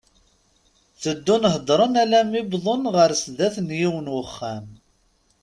[1.01, 4.65] Teddun heddren alammi wwḍen ɣer sdat n yiwen n uxxam.